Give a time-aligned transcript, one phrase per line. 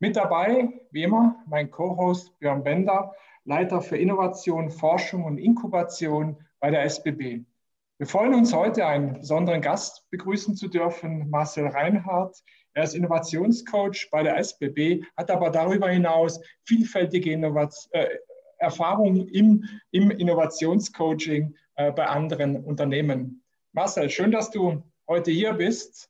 [0.00, 3.12] Mit dabei, wie immer, mein Co-Host Björn Bender,
[3.44, 7.44] Leiter für Innovation, Forschung und Inkubation bei der SBB.
[7.98, 12.44] Wir freuen uns heute, einen besonderen Gast begrüßen zu dürfen, Marcel Reinhardt.
[12.74, 18.06] Er ist Innovationscoach bei der SBB, hat aber darüber hinaus vielfältige Innovation, äh,
[18.58, 23.42] Erfahrungen im, im Innovationscoaching äh, bei anderen Unternehmen.
[23.72, 26.08] Marcel, schön, dass du heute hier bist.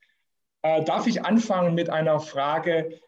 [0.60, 3.00] Äh, darf ich anfangen mit einer Frage,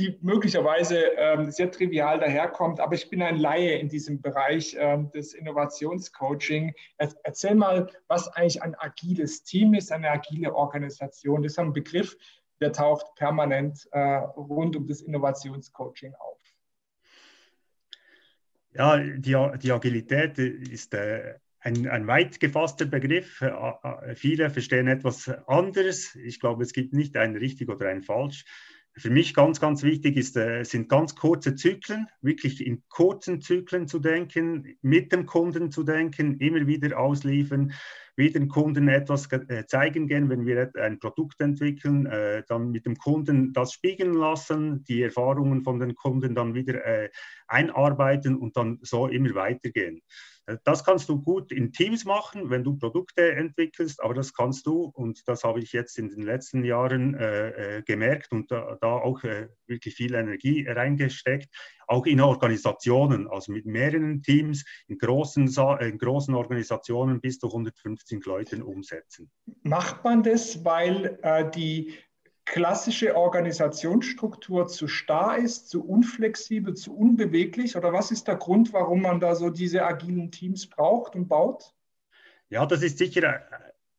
[0.00, 5.10] die möglicherweise ähm, sehr trivial daherkommt, aber ich bin ein Laie in diesem Bereich ähm,
[5.10, 6.72] des Innovationscoaching.
[6.96, 11.42] Erzähl mal, was eigentlich ein agiles Team ist, eine agile Organisation.
[11.42, 12.16] Das ist ein Begriff,
[12.60, 16.38] der taucht permanent äh, rund um das Innovationscoaching auf.
[18.72, 23.42] Ja, die, die Agilität ist äh, ein, ein weit gefasster Begriff.
[23.42, 26.14] Äh, äh, viele verstehen etwas anderes.
[26.14, 28.46] Ich glaube, es gibt nicht ein richtig oder ein falsch.
[28.96, 33.86] Für mich ganz, ganz wichtig ist, äh, sind ganz kurze Zyklen, wirklich in kurzen Zyklen
[33.86, 37.72] zu denken, mit dem Kunden zu denken, immer wieder ausliefern,
[38.16, 42.84] wieder dem Kunden etwas äh, zeigen gehen, wenn wir ein Produkt entwickeln, äh, dann mit
[42.84, 46.80] dem Kunden das spiegeln lassen, die Erfahrungen von den Kunden dann wieder
[47.46, 50.02] einarbeiten und dann so immer weitergehen.
[50.64, 54.90] Das kannst du gut in Teams machen, wenn du Produkte entwickelst, aber das kannst du,
[54.94, 58.92] und das habe ich jetzt in den letzten Jahren äh, äh gemerkt und da, da
[58.94, 61.48] auch äh, wirklich viel Energie reingesteckt,
[61.86, 65.48] auch in Organisationen, also mit mehreren Teams, in großen,
[65.80, 69.30] in großen Organisationen bis zu 150 Leuten umsetzen.
[69.62, 71.94] Macht man das, weil äh, die
[72.50, 77.76] klassische Organisationsstruktur zu starr ist, zu unflexibel, zu unbeweglich?
[77.76, 81.72] Oder was ist der Grund, warum man da so diese agilen Teams braucht und baut?
[82.48, 83.44] Ja, das ist sicher,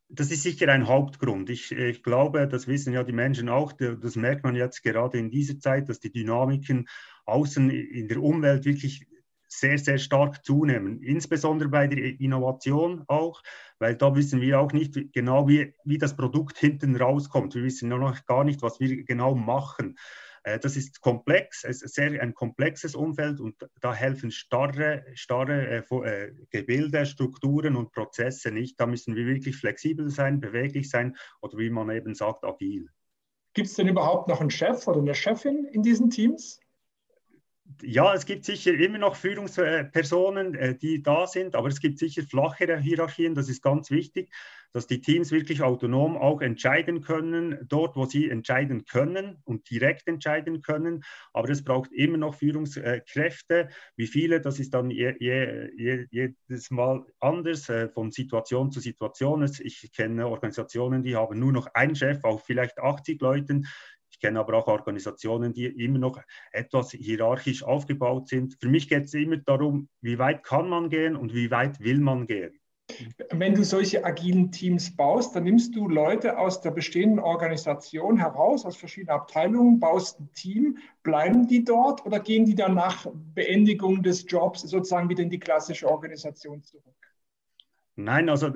[0.10, 1.50] das ist sicher ein Hauptgrund.
[1.50, 5.32] Ich, ich glaube, das wissen ja die Menschen auch, das merkt man jetzt gerade in
[5.32, 6.90] dieser Zeit, dass die Dynamiken
[7.24, 9.08] außen in der Umwelt wirklich
[9.52, 13.42] sehr, sehr stark zunehmen, insbesondere bei der Innovation auch,
[13.80, 17.54] weil da wissen wir auch nicht genau, wie, wie das Produkt hinten rauskommt.
[17.54, 19.98] Wir wissen noch gar nicht, was wir genau machen.
[20.44, 25.84] Äh, das ist komplex, es ist sehr ein komplexes Umfeld und da helfen starre, starre
[25.92, 28.80] äh, äh, Gebilde, Strukturen und Prozesse nicht.
[28.80, 32.88] Da müssen wir wirklich flexibel sein, beweglich sein oder wie man eben sagt, agil.
[33.54, 36.62] Gibt es denn überhaupt noch einen Chef oder eine Chefin in diesen Teams?
[37.84, 42.24] Ja, es gibt sicher immer noch Führungspersonen, äh, die da sind, aber es gibt sicher
[42.24, 43.36] flachere Hierarchien.
[43.36, 44.32] Das ist ganz wichtig,
[44.74, 50.08] dass die Teams wirklich autonom auch entscheiden können, dort, wo sie entscheiden können und direkt
[50.08, 51.04] entscheiden können.
[51.34, 53.70] Aber es braucht immer noch Führungskräfte.
[53.96, 59.44] Wie viele, das ist dann je, je, jedes Mal anders, äh, von Situation zu Situation.
[59.60, 63.68] Ich kenne Organisationen, die haben nur noch einen Chef auf vielleicht 80 Leuten
[64.22, 66.22] kenne aber auch Organisationen, die immer noch
[66.52, 68.56] etwas hierarchisch aufgebaut sind.
[68.60, 72.00] Für mich geht es immer darum, wie weit kann man gehen und wie weit will
[72.00, 72.58] man gehen.
[73.30, 78.66] Wenn du solche agilen Teams baust, dann nimmst du Leute aus der bestehenden Organisation heraus,
[78.66, 80.78] aus verschiedenen Abteilungen, baust ein Team.
[81.04, 85.40] Bleiben die dort oder gehen die dann nach Beendigung des Jobs sozusagen wieder in die
[85.40, 87.11] klassische Organisation zurück?
[88.04, 88.52] Nein, also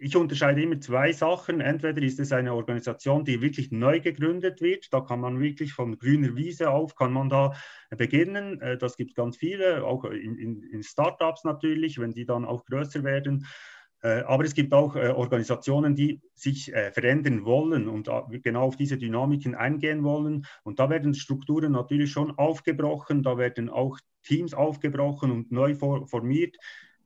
[0.00, 1.60] ich unterscheide immer zwei Sachen.
[1.60, 4.92] Entweder ist es eine Organisation, die wirklich neu gegründet wird.
[4.92, 7.54] Da kann man wirklich von grüner Wiese auf, kann man da
[7.90, 8.60] beginnen.
[8.60, 12.66] Äh, das gibt ganz viele, auch in, in, in Startups natürlich, wenn die dann auch
[12.66, 13.46] größer werden.
[14.02, 18.10] Äh, aber es gibt auch äh, Organisationen, die sich verändern wollen und
[18.42, 20.44] genau auf diese Dynamiken eingehen wollen.
[20.62, 26.56] Und da werden Strukturen natürlich schon aufgebrochen, da werden auch Teams aufgebrochen und neu formiert.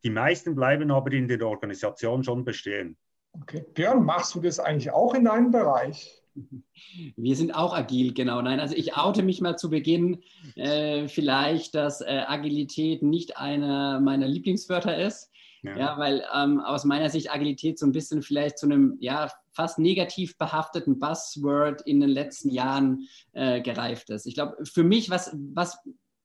[0.04, 2.96] Die meisten bleiben aber in der Organisation schon bestehen.
[3.32, 3.64] Okay.
[3.74, 6.22] Björn, machst du das eigentlich auch in deinem Bereich?
[7.16, 8.40] Wir sind auch agil, genau.
[8.40, 10.22] Nein, also ich oute mich mal zu Beginn
[10.54, 15.30] äh, vielleicht, dass äh, Agilität nicht einer meiner Lieblingswörter ist.
[15.62, 19.30] Ja, ja weil ähm, aus meiner Sicht Agilität so ein bisschen vielleicht zu einem ja,
[19.50, 24.26] fast negativ behafteten Buzzword in den letzten Jahren äh, gereift ist.
[24.26, 25.78] Ich glaube, für mich, was, was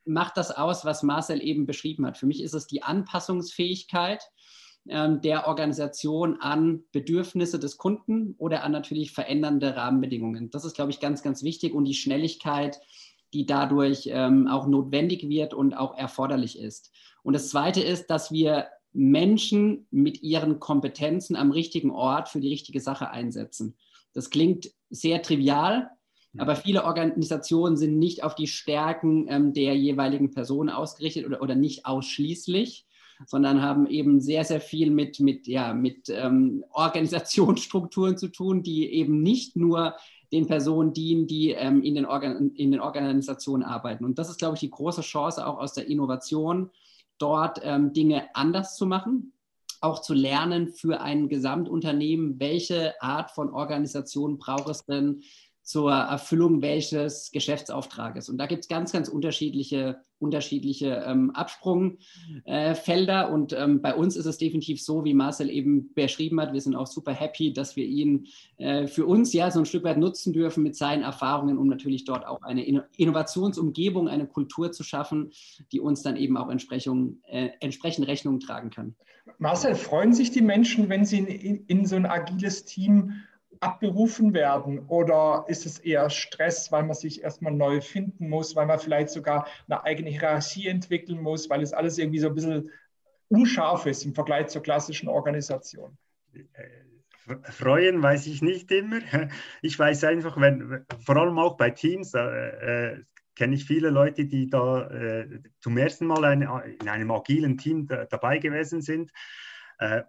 [0.06, 2.18] macht das aus, was Marcel eben beschrieben hat.
[2.18, 4.24] Für mich ist es die Anpassungsfähigkeit
[4.90, 10.50] ähm, der Organisation an Bedürfnisse des Kunden oder an natürlich verändernde Rahmenbedingungen.
[10.50, 12.80] Das ist, glaube ich, ganz, ganz wichtig und die Schnelligkeit,
[13.34, 16.92] die dadurch ähm, auch notwendig wird und auch erforderlich ist.
[17.24, 22.50] Und das Zweite ist, dass wir Menschen mit ihren Kompetenzen am richtigen Ort für die
[22.50, 23.76] richtige Sache einsetzen.
[24.14, 25.90] Das klingt sehr trivial,
[26.38, 31.56] aber viele Organisationen sind nicht auf die Stärken ähm, der jeweiligen Person ausgerichtet oder, oder
[31.56, 32.88] nicht ausschließlich,
[33.28, 38.92] sondern haben eben sehr, sehr viel mit, mit, ja, mit ähm, Organisationsstrukturen zu tun, die
[38.92, 39.96] eben nicht nur
[40.32, 42.06] den Personen dienen, die ähm, in, den
[42.56, 44.04] in den Organisationen arbeiten.
[44.04, 46.72] Und das ist, glaube ich, die große Chance auch aus der Innovation,
[47.20, 49.34] dort ähm, Dinge anders zu machen,
[49.80, 55.22] auch zu lernen für ein Gesamtunternehmen, welche Art von Organisation braucht es denn,
[55.64, 58.28] zur Erfüllung welches Geschäftsauftrages.
[58.28, 63.30] Und da gibt es ganz, ganz unterschiedliche, unterschiedliche ähm, Absprungfelder.
[63.30, 66.52] Äh, und ähm, bei uns ist es definitiv so, wie Marcel eben beschrieben hat.
[66.52, 68.28] Wir sind auch super happy, dass wir ihn
[68.58, 72.04] äh, für uns ja so ein Stück weit nutzen dürfen mit seinen Erfahrungen, um natürlich
[72.04, 72.66] dort auch eine
[72.98, 75.32] Innovationsumgebung, eine Kultur zu schaffen,
[75.72, 78.96] die uns dann eben auch entsprechend, äh, entsprechend Rechnung tragen kann.
[79.38, 83.14] Marcel, freuen sich die Menschen, wenn sie in, in so ein agiles Team
[83.64, 84.80] abberufen werden?
[84.88, 89.10] Oder ist es eher Stress, weil man sich erstmal neu finden muss, weil man vielleicht
[89.10, 92.70] sogar eine eigene Hierarchie entwickeln muss, weil es alles irgendwie so ein bisschen
[93.30, 95.98] unscharf ist im Vergleich zur klassischen Organisation?
[97.52, 99.00] Freuen weiß ich nicht immer.
[99.62, 103.04] Ich weiß einfach, wenn, vor allem auch bei Teams, äh, äh,
[103.36, 107.88] kenne ich viele Leute, die da äh, zum ersten Mal ein, in einem agilen Team
[107.88, 109.14] da, dabei gewesen sind äh,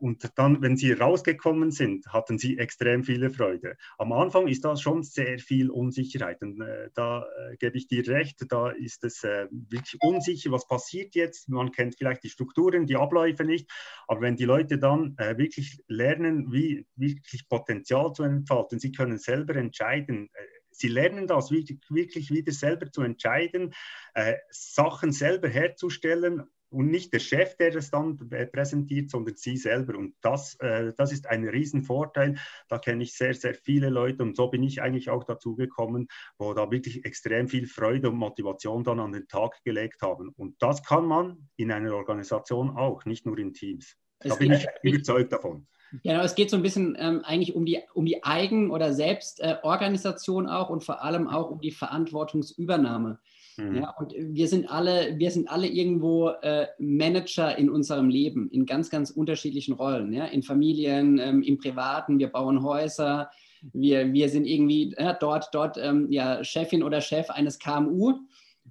[0.00, 3.76] und dann, wenn sie rausgekommen sind, hatten sie extrem viele Freude.
[3.98, 6.42] Am Anfang ist da schon sehr viel Unsicherheit.
[6.42, 10.66] Und äh, da äh, gebe ich dir recht, da ist es äh, wirklich unsicher, was
[10.66, 11.48] passiert jetzt.
[11.48, 13.70] Man kennt vielleicht die Strukturen, die Abläufe nicht.
[14.06, 19.18] Aber wenn die Leute dann äh, wirklich lernen, wie wirklich Potenzial zu entfalten, sie können
[19.18, 20.42] selber entscheiden, äh,
[20.76, 23.74] Sie lernen das wirklich, wirklich wieder selber zu entscheiden,
[24.14, 26.42] äh, Sachen selber herzustellen
[26.74, 28.16] und nicht der Chef, der das dann
[28.52, 29.96] präsentiert, sondern Sie selber.
[29.96, 32.36] Und das, äh, das ist ein Riesenvorteil.
[32.68, 36.08] Da kenne ich sehr, sehr viele Leute und so bin ich eigentlich auch dazu gekommen,
[36.38, 40.30] wo da wirklich extrem viel Freude und Motivation dann an den Tag gelegt haben.
[40.30, 43.96] Und das kann man in einer Organisation auch, nicht nur in Teams.
[44.20, 45.66] Da bin ich überzeugt davon.
[46.02, 50.46] Genau, es geht so ein bisschen ähm, eigentlich um die, um die Eigen- oder Selbstorganisation
[50.46, 53.20] äh, auch und vor allem auch um die Verantwortungsübernahme.
[53.56, 53.76] Mhm.
[53.76, 58.66] Ja, und wir sind alle, wir sind alle irgendwo äh, Manager in unserem Leben, in
[58.66, 60.26] ganz, ganz unterschiedlichen Rollen, ja?
[60.26, 63.30] in Familien, ähm, im Privaten, wir bauen Häuser,
[63.72, 68.18] wir, wir sind irgendwie ja, dort, dort ähm, ja, Chefin oder Chef eines KMU.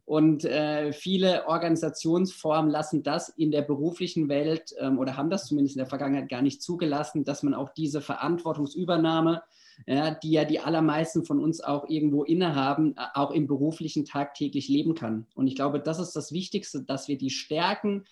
[0.06, 5.76] Und äh, viele Organisationsformen lassen das in der beruflichen Welt ähm, oder haben das zumindest
[5.76, 9.44] in der Vergangenheit gar nicht zugelassen, dass man auch diese Verantwortungsübernahme
[9.88, 14.68] ja, die ja die allermeisten von uns auch irgendwo innehaben, äh, auch im beruflichen tagtäglich
[14.68, 15.28] leben kann.
[15.36, 18.06] Und ich glaube, das ist das Wichtigste, dass wir die Stärken,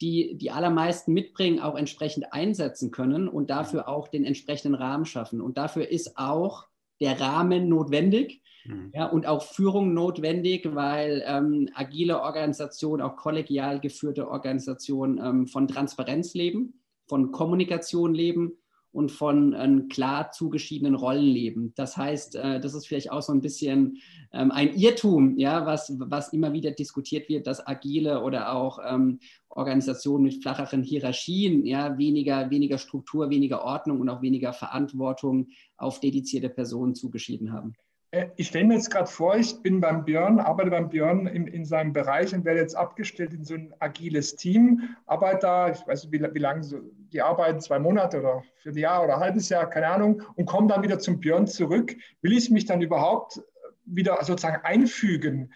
[0.00, 5.40] die die allermeisten mitbringen, auch entsprechend einsetzen können und dafür auch den entsprechenden Rahmen schaffen.
[5.40, 6.66] Und dafür ist auch
[7.00, 8.42] der Rahmen notwendig.
[8.64, 8.92] Mhm.
[8.94, 15.68] Ja, und auch Führung notwendig, weil ähm, agile Organisationen, auch kollegial geführte Organisationen ähm, von
[15.68, 18.61] Transparenz leben, von Kommunikation leben
[18.92, 21.72] und von ähm, klar zugeschiedenen Rollen leben.
[21.76, 23.98] Das heißt, äh, das ist vielleicht auch so ein bisschen
[24.32, 29.18] ähm, ein Irrtum, ja, was, was immer wieder diskutiert wird, dass agile oder auch ähm,
[29.48, 36.00] Organisationen mit flacheren Hierarchien, ja, weniger, weniger Struktur, weniger Ordnung und auch weniger Verantwortung auf
[36.00, 37.74] dedizierte Personen zugeschieden haben.
[38.10, 41.46] Äh, ich stelle mir jetzt gerade vor, ich bin beim Björn, arbeite beim Björn in,
[41.46, 45.86] in seinem Bereich und werde jetzt abgestellt in so ein agiles Team, arbeite da, ich
[45.86, 46.78] weiß nicht, wie, wie lange so,
[47.12, 50.46] die arbeiten, zwei Monate oder für ein Jahr oder ein halbes Jahr, keine Ahnung, und
[50.46, 51.94] komme dann wieder zum Björn zurück.
[52.20, 53.40] Will ich mich dann überhaupt
[53.84, 55.52] wieder sozusagen einfügen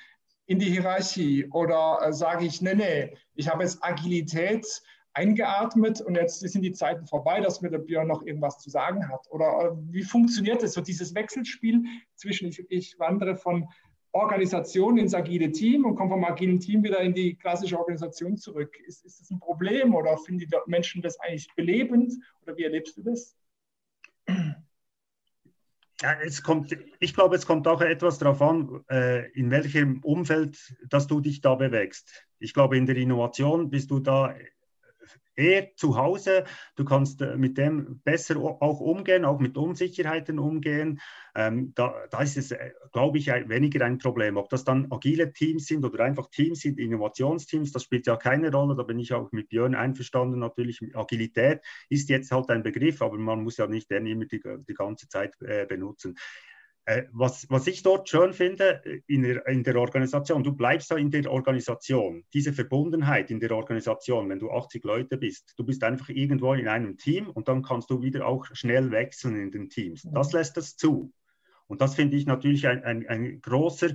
[0.47, 4.67] in die Hierarchie oder äh, sage ich, nee, nee, ich habe jetzt Agilität,
[5.17, 9.09] eingeatmet und jetzt sind die Zeiten vorbei, dass mir der Björn noch irgendwas zu sagen
[9.09, 9.27] hat?
[9.31, 11.83] Oder äh, wie funktioniert es, so dieses Wechselspiel
[12.15, 13.67] zwischen, ich, ich wandere von
[14.17, 18.77] Organisation ins agile Team und komme vom agilen Team wieder in die klassische Organisation zurück.
[18.87, 22.97] Ist, ist das ein Problem oder finden die Menschen das eigentlich belebend oder wie erlebst
[22.97, 23.37] du das?
[26.03, 30.77] Ja, es kommt, ich glaube, es kommt auch etwas darauf an, äh, in welchem Umfeld,
[30.89, 32.27] dass du dich da bewegst.
[32.39, 34.35] Ich glaube, in der Innovation bist du da
[35.37, 36.45] eher zu Hause.
[36.75, 41.01] Du kannst äh, mit dem besser auch umgehen, auch mit Unsicherheiten umgehen.
[41.35, 44.37] Ähm, da, da, ist es, äh, glaube ich, weniger ein Problem.
[44.37, 48.51] Ob das dann agile Teams sind oder einfach Teams sind, Innovationsteams, das spielt ja keine
[48.51, 48.75] Rolle.
[48.75, 50.39] Da bin ich auch mit Björn einverstanden.
[50.41, 54.43] Natürlich, Agilität ist jetzt halt ein Begriff, aber man muss ja nicht den immer die,
[54.67, 56.17] die ganze Zeit äh, benutzen.
[56.87, 60.91] Äh, was, was ich dort schön finde äh, in der, in der Organisation, du bleibst
[60.91, 65.65] da in der Organisation, diese Verbundenheit in der Organisation, wenn du 80 Leute bist, du
[65.65, 69.51] bist einfach irgendwo in einem Team und dann kannst du wieder auch schnell wechseln in
[69.51, 70.07] den Teams.
[70.13, 71.13] Das lässt das zu.
[71.67, 73.91] Und das finde ich natürlich ein, ein, ein großer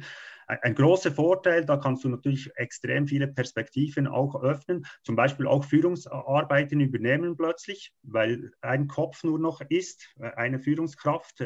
[0.48, 5.64] ein großer Vorteil, da kannst du natürlich extrem viele Perspektiven auch öffnen, zum Beispiel auch
[5.64, 11.40] Führungsarbeiten übernehmen plötzlich, weil ein Kopf nur noch ist, äh, eine Führungskraft,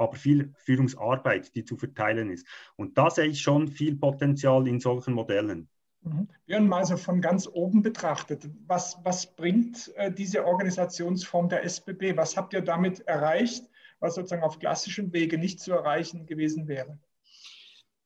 [0.00, 2.46] aber viel Führungsarbeit, die zu verteilen ist.
[2.76, 5.68] Und da sehe ich schon viel Potenzial in solchen Modellen.
[6.02, 6.28] Mhm.
[6.46, 12.16] Björn, mal so von ganz oben betrachtet, was, was bringt äh, diese Organisationsform der SBB?
[12.16, 16.98] Was habt ihr damit erreicht, was sozusagen auf klassischem Wege nicht zu erreichen gewesen wäre?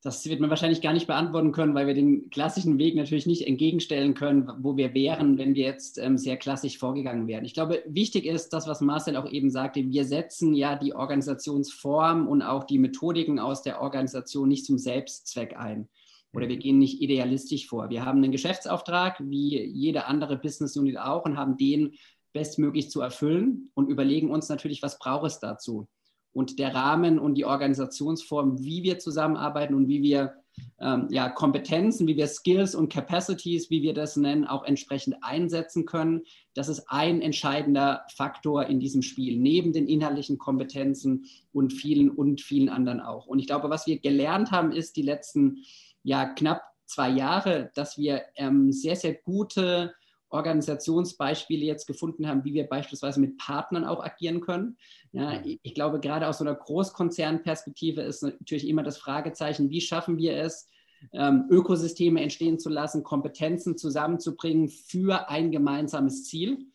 [0.05, 3.47] Das wird man wahrscheinlich gar nicht beantworten können, weil wir den klassischen Weg natürlich nicht
[3.47, 7.43] entgegenstellen können, wo wir wären, wenn wir jetzt ähm, sehr klassisch vorgegangen wären.
[7.43, 9.83] Ich glaube, wichtig ist das, was Marcel auch eben sagte.
[9.89, 15.57] Wir setzen ja die Organisationsform und auch die Methodiken aus der Organisation nicht zum Selbstzweck
[15.57, 15.89] ein.
[16.35, 17.89] Oder wir gehen nicht idealistisch vor.
[17.89, 21.95] Wir haben einen Geschäftsauftrag, wie jede andere Business Unit auch, und haben den
[22.31, 25.87] bestmöglich zu erfüllen und überlegen uns natürlich, was braucht es dazu
[26.35, 30.33] und der Rahmen und die Organisationsform, wie wir zusammenarbeiten und wie wir
[30.81, 35.85] ähm, ja, Kompetenzen, wie wir Skills und Capacities, wie wir das nennen, auch entsprechend einsetzen
[35.85, 36.23] können.
[36.53, 42.41] Das ist ein entscheidender Faktor in diesem Spiel, neben den inhaltlichen Kompetenzen und vielen und
[42.41, 43.27] vielen anderen auch.
[43.27, 45.63] Und ich glaube, was wir gelernt haben, ist die letzten
[46.03, 49.93] ja, knapp zwei Jahre, dass wir ähm, sehr, sehr gute
[50.29, 54.77] Organisationsbeispiele jetzt gefunden haben, wie wir beispielsweise mit Partnern auch agieren können.
[55.11, 55.59] Ja, mhm.
[55.61, 60.35] ich glaube, gerade aus so einer Großkonzernperspektive ist natürlich immer das Fragezeichen, wie schaffen wir
[60.37, 60.69] es,
[61.13, 66.65] ähm, Ökosysteme entstehen zu lassen, Kompetenzen zusammenzubringen für ein gemeinsames Ziel.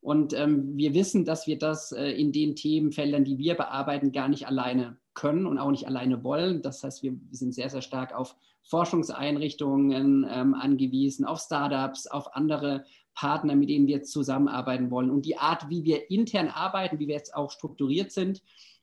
[0.00, 4.28] Und ähm, wir wissen, dass wir das äh, in den Themenfeldern, die wir bearbeiten, gar
[4.28, 6.62] nicht alleine können und auch nicht alleine wollen.
[6.62, 12.84] Das heißt, wir sind sehr, sehr stark auf Forschungseinrichtungen ähm, angewiesen, auf Startups, auf andere
[13.14, 15.10] Partner, mit denen wir zusammenarbeiten wollen.
[15.10, 18.42] Und die Art, wie wir intern arbeiten, wie wir jetzt auch strukturiert sind,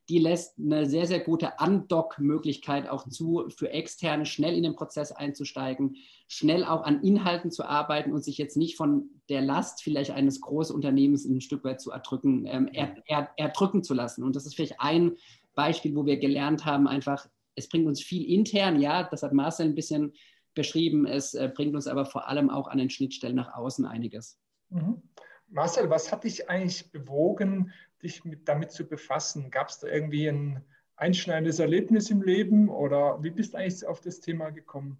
[0.09, 5.11] die lässt eine sehr, sehr gute Undock-Möglichkeit auch zu, für Externe schnell in den Prozess
[5.11, 5.97] einzusteigen,
[6.27, 10.41] schnell auch an Inhalten zu arbeiten und sich jetzt nicht von der Last vielleicht eines
[10.41, 14.23] Großunternehmens ein Stück weit zu erdrücken, ähm, er, er, erdrücken zu lassen.
[14.23, 15.17] Und das ist vielleicht ein
[15.55, 19.67] Beispiel, wo wir gelernt haben, einfach, es bringt uns viel intern, ja, das hat Marcel
[19.67, 20.13] ein bisschen
[20.53, 24.39] beschrieben, es äh, bringt uns aber vor allem auch an den Schnittstellen nach außen einiges.
[24.69, 25.01] Mhm.
[25.47, 27.71] Marcel, was hat dich eigentlich bewogen,
[28.05, 29.51] dich mit, damit zu befassen?
[29.51, 30.63] Gab es da irgendwie ein
[30.95, 34.97] einschneidendes Erlebnis im Leben oder wie bist du eigentlich auf das Thema gekommen?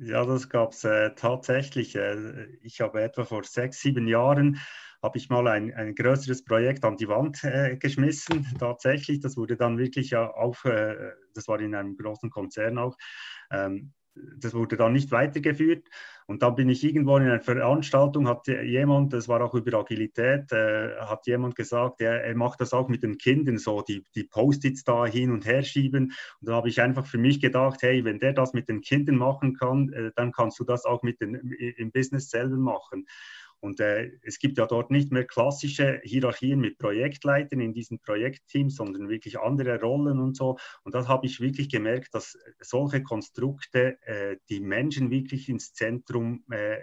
[0.00, 1.96] Ja, das gab es äh, tatsächlich.
[1.96, 4.60] Äh, ich habe etwa vor sechs, sieben Jahren
[5.02, 8.46] habe ich mal ein, ein größeres Projekt an die Wand äh, geschmissen.
[8.58, 12.96] Tatsächlich, das wurde dann wirklich auf, äh, das war in einem großen Konzern auch.
[13.50, 15.88] Ähm, das wurde dann nicht weitergeführt.
[16.26, 20.52] Und dann bin ich irgendwo in einer Veranstaltung, hat jemand, das war auch über Agilität,
[20.52, 24.24] äh, hat jemand gesagt, er, er, macht das auch mit den Kindern, so die, die
[24.24, 26.12] Post-its da hin und her schieben.
[26.40, 29.16] Und da habe ich einfach für mich gedacht, hey, wenn der das mit den Kindern
[29.16, 33.06] machen kann, äh, dann kannst du das auch mit den, im Business selber machen.
[33.62, 38.74] Und äh, es gibt ja dort nicht mehr klassische Hierarchien mit Projektleitern in diesen Projektteams,
[38.74, 40.58] sondern wirklich andere Rollen und so.
[40.82, 46.44] Und das habe ich wirklich gemerkt, dass solche Konstrukte äh, die Menschen wirklich ins Zentrum
[46.50, 46.78] äh,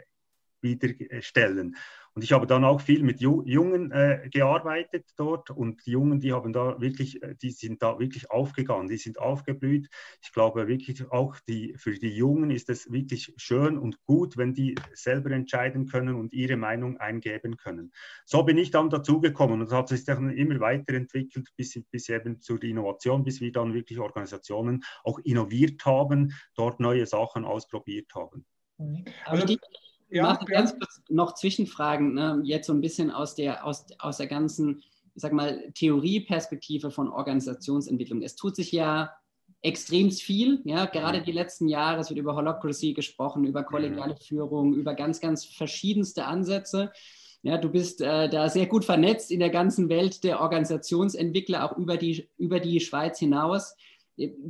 [0.62, 0.90] wieder
[1.22, 1.76] stellen.
[2.20, 6.34] Und ich habe dann auch viel mit Jungen äh, gearbeitet dort und die Jungen, die
[6.34, 9.88] haben da wirklich, äh, die sind da wirklich aufgegangen, die sind aufgeblüht.
[10.22, 14.54] Ich glaube wirklich auch die, für die Jungen ist es wirklich schön und gut, wenn
[14.54, 17.94] die selber entscheiden können und ihre Meinung eingeben können.
[18.26, 22.62] So bin ich dann dazugekommen und hat sich dann immer weiterentwickelt bis, bis eben zur
[22.64, 28.46] Innovation, bis wir dann wirklich Organisationen auch innoviert haben, dort neue Sachen ausprobiert haben.
[28.78, 29.06] Mhm.
[29.24, 29.56] Also,
[30.10, 32.42] ja, Martin, ganz kurz noch Zwischenfragen, ne?
[32.44, 34.84] jetzt so ein bisschen aus der, aus, aus der ganzen,
[35.16, 38.22] ich sag mal, Theorieperspektive von Organisationsentwicklung.
[38.22, 39.12] Es tut sich ja
[39.62, 44.74] extrem viel, ja, gerade die letzten Jahre, es wird über Holocracy gesprochen, über kollegiale Führung,
[44.74, 46.92] über ganz, ganz verschiedenste Ansätze.
[47.42, 51.78] Ja, du bist äh, da sehr gut vernetzt in der ganzen Welt der Organisationsentwickler, auch
[51.78, 53.76] über die, über die Schweiz hinaus.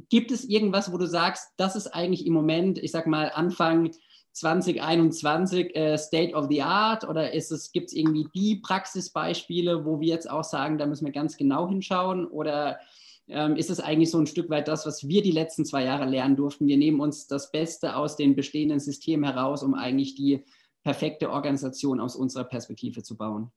[0.09, 3.91] Gibt es irgendwas, wo du sagst, das ist eigentlich im Moment, ich sag mal, Anfang
[4.33, 10.29] 2021 äh, State of the Art oder gibt es irgendwie die Praxisbeispiele, wo wir jetzt
[10.29, 12.79] auch sagen, da müssen wir ganz genau hinschauen oder
[13.27, 16.05] ähm, ist es eigentlich so ein Stück weit das, was wir die letzten zwei Jahre
[16.05, 16.67] lernen durften?
[16.67, 20.43] Wir nehmen uns das Beste aus den bestehenden Systemen heraus, um eigentlich die
[20.83, 23.51] perfekte Organisation aus unserer Perspektive zu bauen.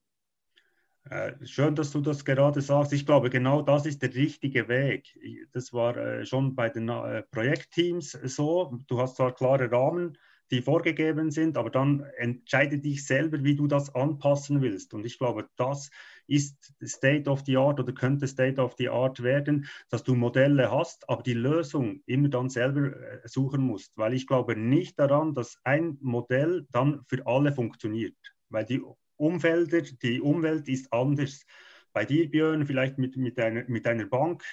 [1.09, 2.93] Äh, schön, dass du das gerade sagst.
[2.93, 5.19] Ich glaube, genau das ist der richtige Weg.
[5.51, 8.79] Das war äh, schon bei den äh, Projektteams so.
[8.87, 10.17] Du hast zwar klare Rahmen,
[10.53, 14.93] die vorgegeben sind, aber dann entscheide dich selber, wie du das anpassen willst.
[14.93, 15.89] Und ich glaube, das
[16.27, 20.69] ist State of the Art oder könnte State of the Art werden, dass du Modelle
[20.69, 22.93] hast, aber die Lösung immer dann selber
[23.25, 23.97] suchen musst.
[23.97, 28.15] Weil ich glaube nicht daran, dass ein Modell dann für alle funktioniert.
[28.49, 28.81] Weil die
[29.17, 31.47] Umfelder, die Umwelt ist anders.
[31.93, 34.43] Bei dir, Björn, vielleicht mit, mit, einer, mit einer Bank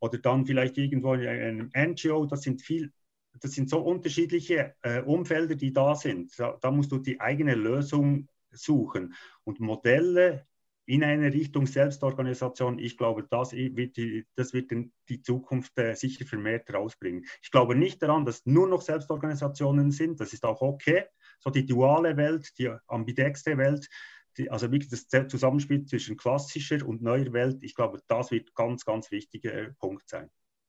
[0.00, 2.92] oder dann vielleicht irgendwo in einem NGO, das sind viel,
[3.38, 6.38] das sind so unterschiedliche äh, Umfelder, die da sind.
[6.38, 9.14] Da, da, musst du die eigene Lösung suchen.
[9.44, 10.46] Und Modelle
[10.86, 14.72] in eine Richtung Selbstorganisation, ich glaube, das wird die, das wird
[15.08, 17.24] die Zukunft äh, sicher vermehrt rausbringen.
[17.42, 21.04] Ich glaube nicht daran, dass nur noch Selbstorganisationen sind, das ist auch okay.
[21.38, 23.88] So die duale Welt, die ambidextre Welt,
[24.36, 28.84] die, also wirklich das Zusammenspiel zwischen klassischer und neuer Welt, ich glaube, das wird ganz,
[28.84, 30.28] ganz wichtiger äh, Punkt sein.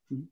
[0.09, 0.31] Mhm.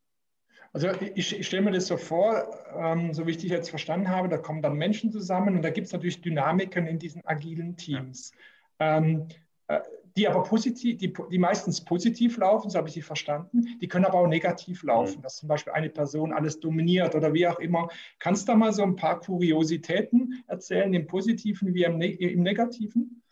[0.72, 4.10] Also ich, ich stelle mir das so vor, ähm, so wie ich dich jetzt verstanden
[4.10, 7.76] habe, da kommen dann Menschen zusammen und da gibt es natürlich Dynamiken in diesen agilen
[7.76, 8.32] Teams.
[8.80, 8.98] Ja.
[8.98, 9.28] Ähm,
[9.68, 9.80] äh,
[10.16, 14.06] die aber positiv, die, die meistens positiv laufen, so habe ich sie verstanden, die können
[14.06, 15.22] aber auch negativ laufen, mhm.
[15.22, 17.88] dass zum Beispiel eine Person alles dominiert oder wie auch immer.
[18.18, 22.42] Kannst du da mal so ein paar Kuriositäten erzählen, im Positiven wie im, ne im
[22.42, 23.24] Negativen?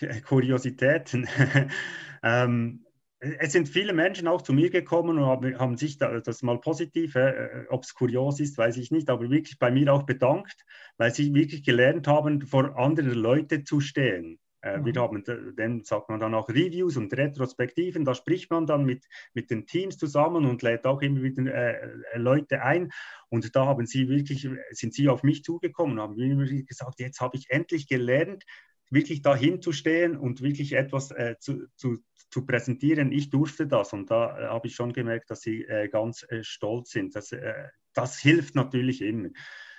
[0.26, 1.28] Kuriositäten.
[2.22, 2.84] ähm,
[3.22, 6.58] es sind viele Menschen auch zu mir gekommen und haben, haben sich da, das mal
[6.58, 10.64] positiv, äh, ob es kurios ist, weiß ich nicht, aber wirklich bei mir auch bedankt,
[10.96, 14.40] weil sie wirklich gelernt haben, vor anderen Leuten zu stehen.
[14.62, 14.84] Äh, mhm.
[14.86, 15.24] Wir haben,
[15.56, 19.66] dann sagt man dann auch Reviews und Retrospektiven, da spricht man dann mit, mit den
[19.66, 22.90] Teams zusammen und lädt auch immer wieder äh, Leute ein.
[23.28, 27.20] Und da haben sie wirklich, sind sie auf mich zugekommen und haben mir gesagt, jetzt
[27.20, 28.44] habe ich endlich gelernt,
[28.92, 31.98] wirklich dahin zu stehen und wirklich etwas äh, zu, zu,
[32.30, 33.10] zu, präsentieren.
[33.10, 36.44] Ich durfte das und da äh, habe ich schon gemerkt, dass sie äh, ganz äh,
[36.44, 37.16] stolz sind.
[37.16, 39.28] Das, äh, das hilft natürlich immer.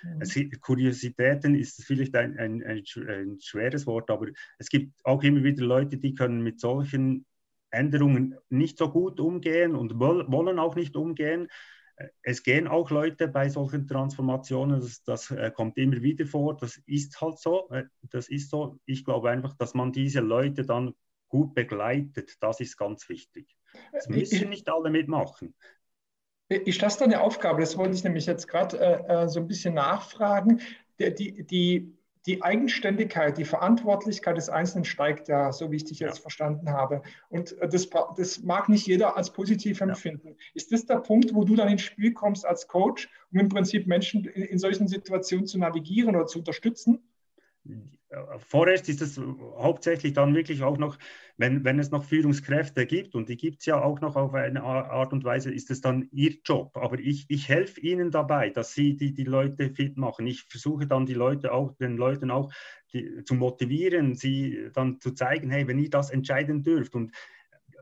[0.02, 0.20] Mhm.
[0.20, 4.26] Es, Kuriositäten ist vielleicht ein, ein, ein, ein, schweres Wort, aber
[4.58, 7.24] es gibt auch immer wieder Leute, die können mit solchen
[7.70, 11.48] Änderungen nicht so gut umgehen und wollen auch nicht umgehen
[12.22, 16.80] es gehen auch Leute bei solchen Transformationen, das, das äh, kommt immer wieder vor, das
[16.86, 18.78] ist halt so, äh, das ist so.
[18.84, 20.94] Ich glaube einfach, dass man diese Leute dann
[21.28, 23.56] gut begleitet, das ist ganz wichtig.
[23.92, 25.54] Es müssen ich, nicht alle mitmachen.
[26.48, 29.46] Ich lasse da eine Aufgabe, das wollte ich nämlich jetzt gerade äh, äh, so ein
[29.46, 30.60] bisschen nachfragen.
[30.98, 35.98] Die, die, die die Eigenständigkeit, die Verantwortlichkeit des Einzelnen steigt ja, so wie ich dich
[35.98, 36.22] jetzt ja.
[36.22, 37.02] verstanden habe.
[37.28, 40.28] Und äh, das, das, mag nicht jeder als positiv empfinden.
[40.28, 40.34] Ja.
[40.54, 43.86] Ist das der Punkt, wo du dann ins Spiel kommst als Coach, um im Prinzip
[43.86, 47.02] Menschen in, in solchen Situationen zu navigieren oder zu unterstützen?
[48.38, 49.20] Vorerst ist es
[49.56, 50.98] hauptsächlich dann wirklich auch noch,
[51.36, 54.62] wenn, wenn es noch Führungskräfte gibt, und die gibt es ja auch noch auf eine
[54.62, 56.76] Art und Weise, ist es dann ihr Job.
[56.76, 60.26] Aber ich, ich helfe ihnen dabei, dass sie die, die Leute fit machen.
[60.26, 62.52] Ich versuche dann die Leute auch, den Leuten auch
[62.92, 67.12] die, zu motivieren, sie dann zu zeigen, hey, wenn ihr das entscheiden dürft und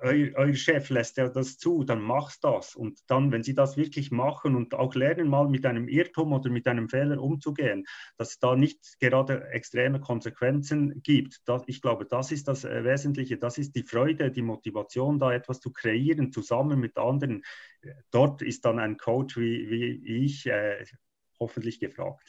[0.00, 2.74] euer, Chef lässt ja das zu, dann machst das.
[2.74, 6.50] Und dann, wenn sie das wirklich machen und auch lernen, mal mit einem Irrtum oder
[6.50, 7.84] mit einem Fehler umzugehen,
[8.16, 11.40] dass es da nicht gerade extreme Konsequenzen gibt.
[11.46, 13.38] Das, ich glaube, das ist das äh, Wesentliche.
[13.38, 17.42] Das ist die Freude, die Motivation, da etwas zu kreieren, zusammen mit anderen.
[18.10, 20.84] Dort ist dann ein Coach wie, wie ich äh,
[21.38, 22.22] hoffentlich gefragt.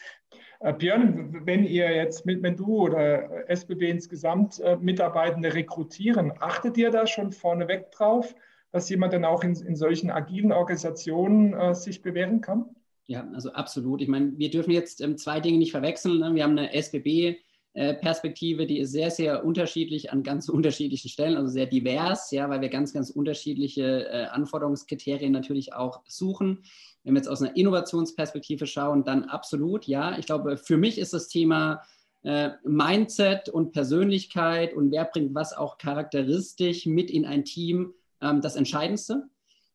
[0.64, 6.78] Äh, Björn, wenn ihr jetzt, mit, wenn du oder SBB insgesamt äh, Mitarbeitende rekrutieren, achtet
[6.78, 8.34] ihr da schon vorneweg drauf,
[8.72, 12.66] dass jemand dann auch in, in solchen agilen Organisationen äh, sich bewähren kann?
[13.08, 14.02] Ja, also absolut.
[14.02, 16.20] Ich meine, wir dürfen jetzt ähm, zwei Dinge nicht verwechseln.
[16.20, 16.34] Ne?
[16.34, 17.40] Wir haben eine SBB,
[17.76, 22.50] äh, Perspektive, die ist sehr, sehr unterschiedlich an ganz unterschiedlichen Stellen, also sehr divers, ja,
[22.50, 26.64] weil wir ganz, ganz unterschiedliche äh, Anforderungskriterien natürlich auch suchen.
[27.04, 30.18] Wenn wir jetzt aus einer Innovationsperspektive schauen, dann absolut, ja.
[30.18, 31.82] Ich glaube, für mich ist das Thema
[32.24, 38.42] äh, Mindset und Persönlichkeit und wer bringt was auch charakteristisch mit in ein Team ähm,
[38.42, 39.28] das Entscheidendste.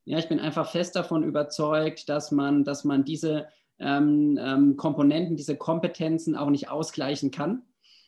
[0.07, 5.37] Ja, ich bin einfach fest davon überzeugt, dass man, dass man diese ähm, ähm, Komponenten,
[5.37, 7.63] diese Kompetenzen auch nicht ausgleichen kann.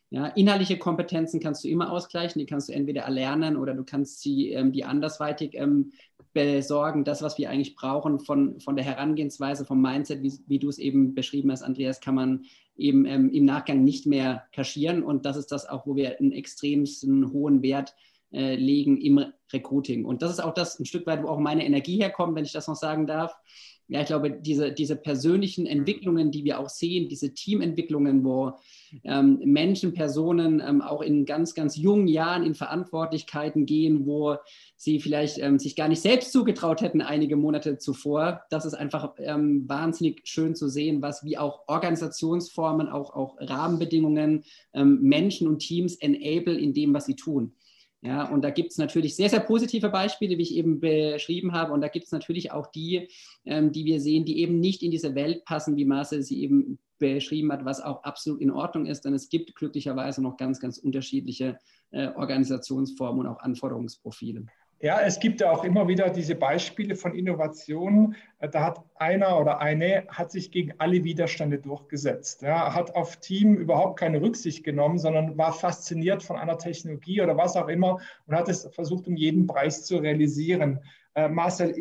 [0.09, 4.21] Ja, inhaltliche Kompetenzen kannst du immer ausgleichen, die kannst du entweder erlernen oder du kannst
[4.23, 5.93] sie ähm, die andersweitig ähm,
[6.33, 7.05] besorgen.
[7.05, 10.79] Das, was wir eigentlich brauchen von, von der Herangehensweise, vom Mindset, wie, wie du es
[10.79, 12.45] eben beschrieben hast, Andreas, kann man
[12.77, 15.03] eben ähm, im Nachgang nicht mehr kaschieren.
[15.03, 17.95] Und das ist das auch, wo wir einen extremsten hohen Wert
[18.33, 20.05] äh, legen im Recruiting.
[20.05, 22.53] Und das ist auch das ein Stück weit, wo auch meine Energie herkommt, wenn ich
[22.53, 23.37] das noch sagen darf.
[23.90, 28.53] Ja, ich glaube, diese, diese persönlichen Entwicklungen, die wir auch sehen, diese Teamentwicklungen, wo
[29.03, 34.37] ähm, Menschen, Personen ähm, auch in ganz, ganz jungen Jahren in Verantwortlichkeiten gehen, wo
[34.76, 38.42] sie vielleicht ähm, sich gar nicht selbst zugetraut hätten einige Monate zuvor.
[38.50, 44.44] Das ist einfach ähm, wahnsinnig schön zu sehen, was wie auch Organisationsformen, auch, auch Rahmenbedingungen
[44.72, 47.55] ähm, Menschen und Teams enable in dem, was sie tun.
[48.03, 51.73] Ja, und da gibt es natürlich sehr, sehr positive Beispiele, wie ich eben beschrieben habe.
[51.73, 53.09] Und da gibt es natürlich auch die,
[53.45, 56.79] ähm, die wir sehen, die eben nicht in diese Welt passen, wie Marcel sie eben
[56.99, 59.05] beschrieben hat, was auch absolut in Ordnung ist.
[59.05, 61.59] Denn es gibt glücklicherweise noch ganz, ganz unterschiedliche
[61.91, 64.47] äh, Organisationsformen und auch Anforderungsprofile.
[64.83, 68.16] Ja, es gibt ja auch immer wieder diese Beispiele von Innovationen.
[68.38, 72.40] Äh, da hat einer oder eine hat sich gegen alle Widerstände durchgesetzt.
[72.40, 77.37] Ja, hat auf Team überhaupt keine Rücksicht genommen, sondern war fasziniert von einer Technologie oder
[77.37, 80.81] was auch immer und hat es versucht, um jeden Preis zu realisieren.
[81.14, 81.75] Äh, Marcel,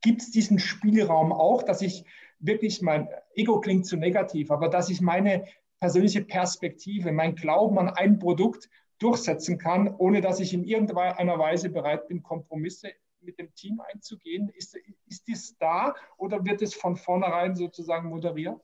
[0.00, 2.04] gibt es diesen Spielraum auch, dass ich
[2.40, 5.44] wirklich mein Ego klingt zu negativ, aber dass ich meine
[5.78, 8.68] persönliche Perspektive, mein Glauben an ein Produkt
[9.00, 14.48] durchsetzen kann, ohne dass ich in irgendeiner Weise bereit bin, Kompromisse mit dem Team einzugehen?
[14.50, 18.62] Ist, ist dies da oder wird es von vornherein sozusagen moderiert?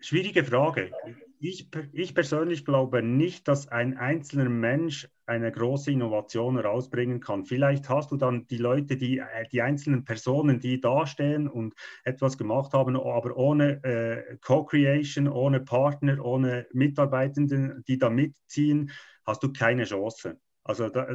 [0.00, 0.92] Schwierige Frage.
[1.38, 7.44] Ich, ich persönlich glaube nicht, dass ein einzelner Mensch eine große Innovation herausbringen kann.
[7.44, 12.38] Vielleicht hast du dann die Leute, die, äh, die einzelnen Personen, die dastehen und etwas
[12.38, 18.90] gemacht haben, aber ohne äh, Co-Creation, ohne Partner, ohne Mitarbeitenden, die da mitziehen,
[19.26, 20.38] hast du keine Chance.
[20.66, 21.06] Also da,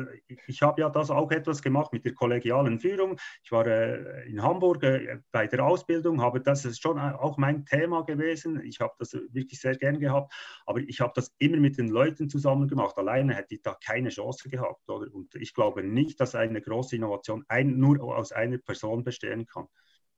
[0.48, 3.18] ich habe ja das auch etwas gemacht mit der kollegialen Führung.
[3.44, 7.66] Ich war äh, in Hamburg äh, bei der Ausbildung, habe das ist schon auch mein
[7.66, 8.62] Thema gewesen.
[8.64, 10.34] Ich habe das wirklich sehr gern gehabt,
[10.66, 12.98] aber ich habe das immer mit den Leuten zusammen gemacht.
[12.98, 14.90] Alleine hätte ich da keine Chance gehabt.
[14.90, 15.14] Oder?
[15.14, 19.68] Und ich glaube nicht, dass eine große Innovation ein, nur aus einer Person bestehen kann.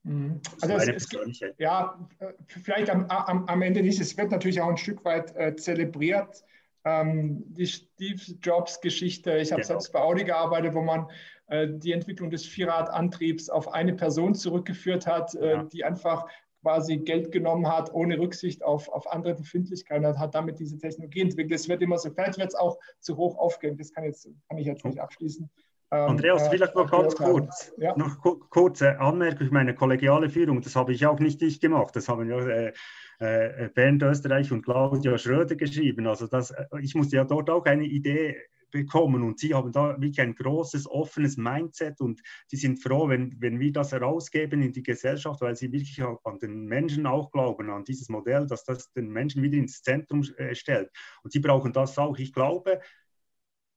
[0.03, 0.41] Mhm.
[0.61, 3.99] Also es, es, ja, äh, vielleicht am, am, am, Ende nicht.
[3.99, 6.43] Es wird natürlich auch ein Stück weit äh, zelebriert
[6.85, 9.37] ähm, die Steve Jobs Geschichte.
[9.37, 9.73] Ich habe genau.
[9.73, 11.07] selbst bei Audi gearbeitet, wo man
[11.47, 15.63] äh, die Entwicklung des Vierradantriebs auf eine Person zurückgeführt hat, äh, ja.
[15.63, 16.25] die einfach
[16.61, 21.21] quasi Geld genommen hat, ohne Rücksicht auf, auf andere Befindlichkeiten, und hat damit diese Technologie
[21.21, 21.59] entwickelt.
[21.59, 24.57] Es wird immer so, vielleicht wird es auch zu hoch aufgehängt, das kann, jetzt, kann
[24.57, 25.49] ich jetzt nicht abschließen.
[25.93, 27.95] Ähm, Andreas, vielleicht noch ganz kurz, ja.
[27.95, 32.27] noch kurze Anmerkung, meine kollegiale Führung, das habe ich auch nicht ich gemacht, das haben
[32.27, 32.73] ja äh,
[33.19, 36.07] äh, Bernd Österreich und Claudia Schröder geschrieben.
[36.07, 38.37] Also das, äh, ich musste ja dort auch eine Idee
[38.71, 43.35] bekommen und sie haben da wirklich ein großes, offenes Mindset und sie sind froh, wenn,
[43.39, 47.69] wenn wir das herausgeben in die Gesellschaft, weil sie wirklich an den Menschen auch glauben,
[47.69, 50.89] an dieses Modell, dass das den Menschen wieder ins Zentrum äh, stellt.
[51.21, 52.17] Und sie brauchen das auch.
[52.17, 52.81] Ich glaube,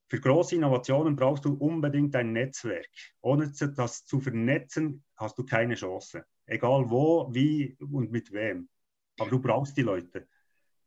[0.08, 2.86] für große Innovationen brauchst du unbedingt ein Netzwerk.
[3.22, 6.24] Ohne das zu vernetzen, hast du keine Chance.
[6.46, 8.68] Egal wo, wie und mit wem.
[9.18, 10.28] Aber du brauchst die Leute.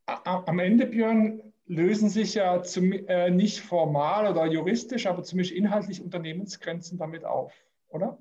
[0.05, 6.01] Am Ende, Björn, lösen sich ja zum, äh, nicht formal oder juristisch, aber zumindest inhaltlich
[6.01, 7.53] Unternehmensgrenzen damit auf,
[7.89, 8.17] oder?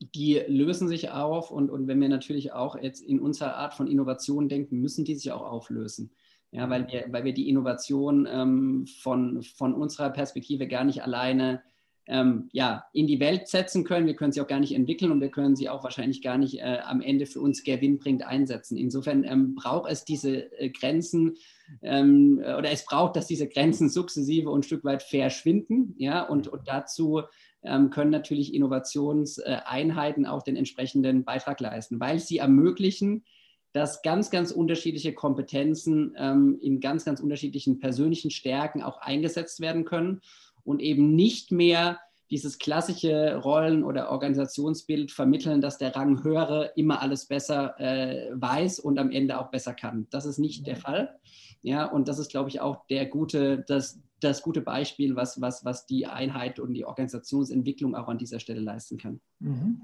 [0.00, 3.86] Die lösen sich auf und, und wenn wir natürlich auch jetzt in unserer Art von
[3.86, 6.10] Innovation denken, müssen die sich auch auflösen.
[6.56, 11.62] Ja, weil wir, weil wir die Innovation ähm, von, von unserer Perspektive gar nicht alleine
[12.06, 14.06] ähm, ja, in die Welt setzen können.
[14.06, 16.60] Wir können sie auch gar nicht entwickeln und wir können sie auch wahrscheinlich gar nicht
[16.60, 18.78] äh, am Ende für uns gewinnbringend einsetzen.
[18.78, 21.36] Insofern ähm, braucht es diese äh, Grenzen
[21.82, 25.94] ähm, oder es braucht, dass diese Grenzen sukzessive und ein Stück weit verschwinden.
[25.98, 27.20] Ja, und, und dazu
[27.64, 33.24] ähm, können natürlich Innovationseinheiten auch den entsprechenden Beitrag leisten, weil sie ermöglichen,
[33.76, 39.84] dass ganz, ganz unterschiedliche Kompetenzen ähm, in ganz, ganz unterschiedlichen persönlichen Stärken auch eingesetzt werden
[39.84, 40.22] können
[40.64, 47.02] und eben nicht mehr dieses klassische Rollen- oder Organisationsbild vermitteln, dass der Rang höhere immer
[47.02, 50.06] alles besser äh, weiß und am Ende auch besser kann.
[50.08, 51.14] Das ist nicht der Fall.
[51.60, 55.66] Ja, und das ist, glaube ich, auch der gute, das, das gute Beispiel, was, was,
[55.66, 59.20] was die Einheit und die Organisationsentwicklung auch an dieser Stelle leisten kann.
[59.38, 59.82] Mhm.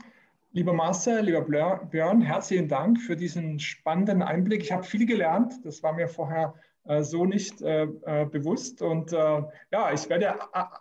[0.54, 4.62] Lieber Marcel, lieber Björn, herzlichen Dank für diesen spannenden Einblick.
[4.62, 5.54] Ich habe viel gelernt.
[5.64, 6.52] Das war mir vorher
[6.84, 8.82] äh, so nicht äh, äh, bewusst.
[8.82, 10.34] Und ja, ich werde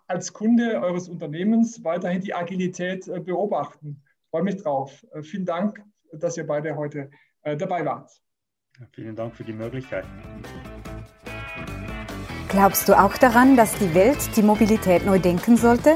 [0.08, 4.04] als Kunde eures Unternehmens weiterhin die Agilität beobachten.
[4.30, 5.06] Freue mich drauf.
[5.22, 5.82] vielen Dank,
[6.12, 7.10] dass ihr beide heute
[7.44, 8.12] dabei wart.
[8.78, 10.04] Ja, vielen Dank für die Möglichkeit.
[12.50, 15.96] Glaubst du auch daran, dass die Welt die Mobilität neu denken sollte?